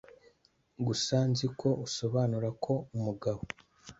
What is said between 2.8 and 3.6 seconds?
umugabo